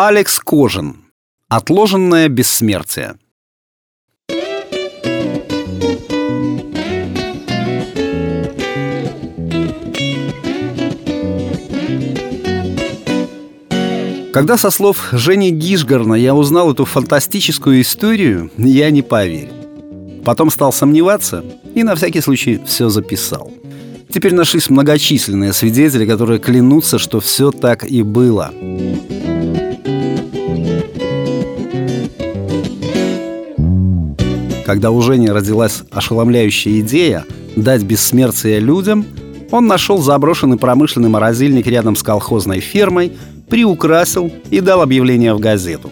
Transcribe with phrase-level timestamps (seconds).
[0.00, 0.98] Алекс Кожин.
[1.48, 3.16] Отложенное бессмертие.
[14.32, 20.22] Когда со слов Жени Гишгарна я узнал эту фантастическую историю, я не поверил.
[20.24, 21.44] Потом стал сомневаться
[21.74, 23.50] и на всякий случай все записал.
[24.08, 28.54] Теперь нашлись многочисленные свидетели, которые клянутся, что все так и было.
[34.68, 37.24] Когда у Жени родилась ошеломляющая идея
[37.56, 39.06] дать бессмертие людям,
[39.50, 43.14] он нашел заброшенный промышленный морозильник рядом с колхозной фермой,
[43.48, 45.90] приукрасил и дал объявление в газету.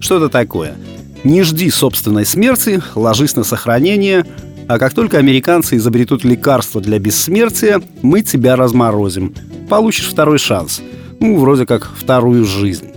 [0.00, 0.74] Что это такое?
[1.22, 4.26] Не жди собственной смерти, ложись на сохранение,
[4.66, 9.36] а как только американцы изобретут лекарство для бессмертия, мы тебя разморозим.
[9.68, 10.82] Получишь второй шанс.
[11.20, 12.88] Ну, вроде как вторую жизнь.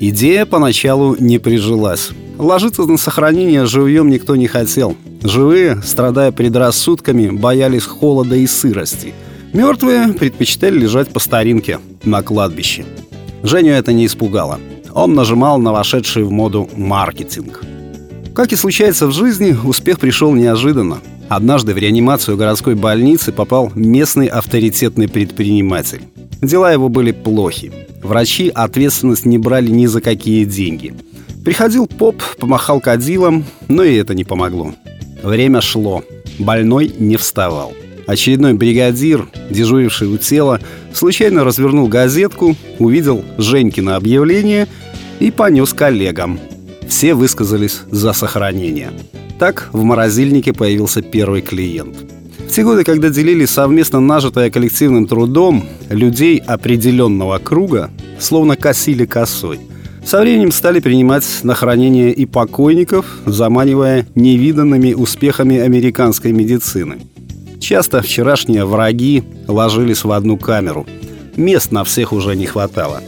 [0.00, 2.10] Идея поначалу не прижилась.
[2.38, 4.96] Ложиться на сохранение живьем никто не хотел.
[5.22, 9.14] Живые, страдая предрассудками, боялись холода и сырости.
[9.52, 12.84] Мертвые предпочитали лежать по старинке на кладбище.
[13.42, 14.58] Женю это не испугало.
[14.94, 17.62] Он нажимал на вошедший в моду маркетинг.
[18.34, 21.00] Как и случается в жизни, успех пришел неожиданно.
[21.28, 26.02] Однажды в реанимацию городской больницы попал местный авторитетный предприниматель.
[26.40, 27.72] Дела его были плохи.
[28.02, 30.94] Врачи ответственность не брали ни за какие деньги.
[31.44, 34.74] Приходил поп, помахал кадилом, но и это не помогло.
[35.22, 36.04] Время шло.
[36.38, 37.72] Больной не вставал.
[38.06, 40.60] Очередной бригадир, дежуривший у тела,
[40.92, 44.68] случайно развернул газетку, увидел Женькино объявление
[45.18, 46.38] и понес коллегам.
[46.88, 48.92] Все высказались за сохранение.
[49.38, 51.96] Так в морозильнике появился первый клиент.
[52.38, 57.90] В те годы, когда делили совместно нажитое коллективным трудом, людей определенного круга
[58.20, 59.58] словно косили косой–
[60.04, 66.98] со временем стали принимать на хранение и покойников, заманивая невиданными успехами американской медицины.
[67.60, 70.86] Часто вчерашние враги ложились в одну камеру.
[71.36, 73.00] Мест на всех уже не хватало.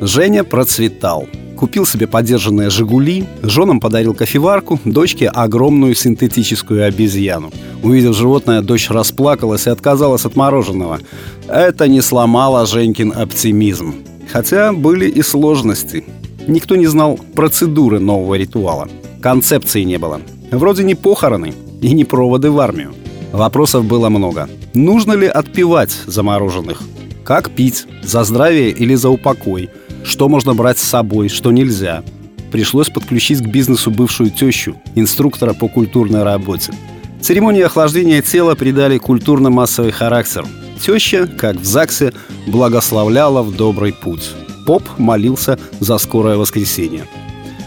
[0.00, 1.26] Женя процветал.
[1.56, 7.50] Купил себе подержанные «Жигули», женам подарил кофеварку, дочке огромную синтетическую обезьяну.
[7.82, 11.00] Увидев животное, дочь расплакалась и отказалась от мороженого.
[11.48, 13.96] Это не сломало Женькин оптимизм.
[14.32, 16.04] Хотя были и сложности.
[16.46, 18.88] Никто не знал процедуры нового ритуала.
[19.22, 20.20] Концепции не было.
[20.50, 22.94] Вроде не похороны и не проводы в армию.
[23.32, 24.48] Вопросов было много.
[24.74, 26.82] Нужно ли отпевать замороженных?
[27.24, 27.86] Как пить?
[28.02, 29.70] За здравие или за упокой?
[30.04, 32.02] Что можно брать с собой, что нельзя?
[32.50, 36.72] Пришлось подключить к бизнесу бывшую тещу, инструктора по культурной работе.
[37.20, 40.46] Церемонии охлаждения тела придали культурно-массовый характер–
[40.80, 42.12] Теща, как в ЗАГСе,
[42.46, 44.30] благословляла в добрый путь.
[44.66, 47.04] Поп молился за скорое воскресенье.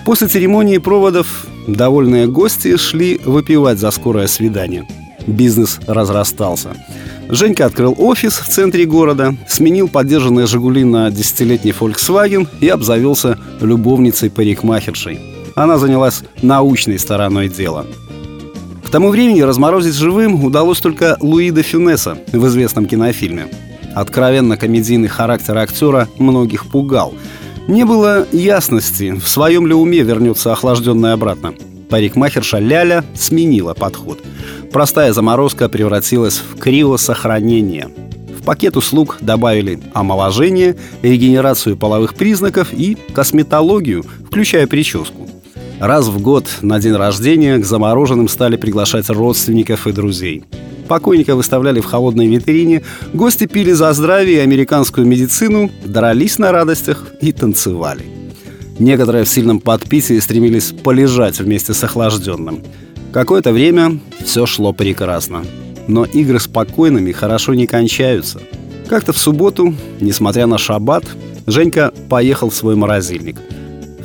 [0.06, 4.88] После церемонии проводов довольные гости шли выпивать за скорое свидание.
[5.28, 6.70] Бизнес разрастался.
[7.30, 15.20] Женька открыл офис в центре города, сменил поддержанные «Жигули» на десятилетний Volkswagen и обзавелся любовницей-парикмахершей.
[15.56, 17.86] Она занялась научной стороной дела–
[18.92, 23.48] к тому времени разморозить живым удалось только Луида Фюнеса в известном кинофильме.
[23.96, 27.14] Откровенно комедийный характер актера многих пугал.
[27.70, 31.54] Не было ясности, в своем ли уме вернется охлажденный обратно.
[31.90, 34.20] Парикмахерша Ляля сменила подход.
[34.74, 37.88] Простая заморозка превратилась в криосохранение.
[38.38, 45.30] В пакет услуг добавили омоложение, регенерацию половых признаков и косметологию, включая прическу.
[45.82, 50.44] Раз в год на день рождения к замороженным стали приглашать родственников и друзей.
[50.88, 52.84] Покойника выставляли в холодной витрине,
[53.14, 58.06] гости пили за здравие и американскую медицину, дрались на радостях и танцевали.
[58.78, 62.62] Некоторые в сильном подпитии стремились полежать вместе с охлажденным.
[63.12, 65.44] Какое-то время все шло прекрасно.
[65.88, 68.40] Но игры с покойными хорошо не кончаются.
[68.88, 71.06] Как-то в субботу, несмотря на шаббат,
[71.48, 73.38] Женька поехал в свой морозильник–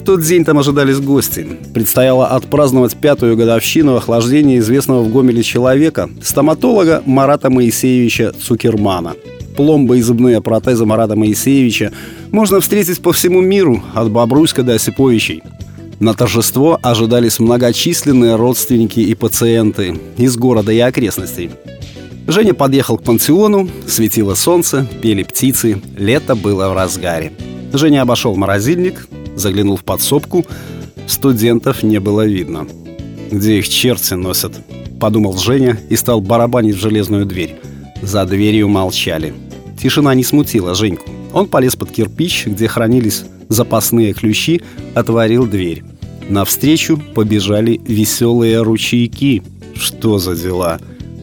[0.06, 1.44] тот день там ожидались гости.
[1.74, 9.14] Предстояло отпраздновать пятую годовщину охлаждения известного в Гомеле человека, стоматолога Марата Моисеевича Цукермана.
[9.56, 11.92] Пломбы и зубные протезы Марата Моисеевича
[12.30, 15.42] можно встретить по всему миру, от Бобруйска до Осиповичей.
[15.98, 21.50] На торжество ожидались многочисленные родственники и пациенты из города и окрестностей.
[22.28, 27.32] Женя подъехал к пансиону, светило солнце, пели птицы, лето было в разгаре.
[27.72, 30.44] Женя обошел морозильник, Заглянул в подсобку.
[31.06, 32.66] Студентов не было видно.
[33.30, 34.52] «Где их черти носят?»
[34.98, 37.56] Подумал Женя и стал барабанить в железную дверь.
[38.02, 39.34] За дверью молчали.
[39.80, 41.10] Тишина не смутила Женьку.
[41.32, 44.62] Он полез под кирпич, где хранились запасные ключи,
[44.94, 45.84] отворил дверь.
[46.28, 49.42] Навстречу побежали веселые ручейки.
[49.74, 50.78] Что за дела?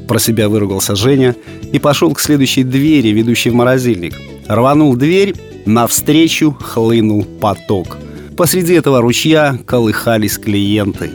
[0.07, 1.35] Про себя выругался Женя
[1.71, 4.19] и пошел к следующей двери, ведущей в морозильник.
[4.47, 5.33] Рванул дверь,
[5.65, 7.97] навстречу хлынул поток.
[8.37, 11.11] Посреди этого ручья колыхались клиенты.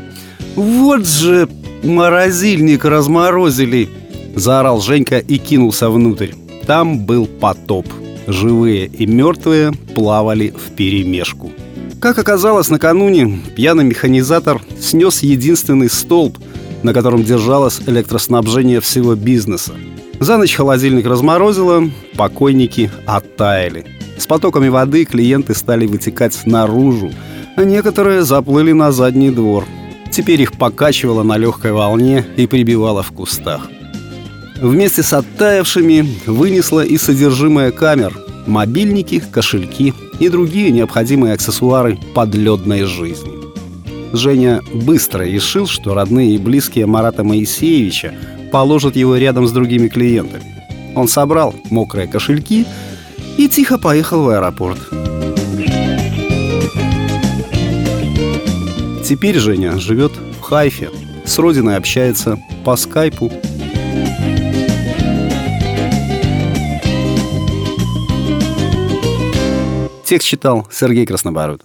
[0.55, 1.49] «Вот же
[1.82, 3.88] морозильник разморозили!»
[4.35, 6.32] Заорал Женька и кинулся внутрь.
[6.67, 7.87] Там был потоп.
[8.26, 11.50] Живые и мертвые плавали в перемешку.
[12.00, 16.38] Как оказалось, накануне пьяный механизатор снес единственный столб,
[16.82, 19.73] на котором держалось электроснабжение всего бизнеса.
[20.21, 23.87] За ночь холодильник разморозило, покойники оттаяли.
[24.19, 27.12] С потоками воды клиенты стали вытекать наружу,
[27.56, 29.65] а некоторые заплыли на задний двор.
[30.11, 33.69] Теперь их покачивало на легкой волне и прибивало в кустах.
[34.61, 43.31] Вместе с оттаявшими вынесло и содержимое камер, мобильники, кошельки и другие необходимые аксессуары подледной жизни.
[44.12, 48.14] Женя быстро решил, что родные и близкие Марата Моисеевича
[48.50, 50.43] положат его рядом с другими клиентами.
[50.97, 52.67] Он собрал мокрые кошельки
[53.38, 54.79] и тихо поехал в аэропорт.
[59.05, 60.90] Теперь Женя живет в Хайфе,
[61.25, 63.32] с родиной общается по скайпу
[70.05, 71.62] Текст читал Сергей Краснобород.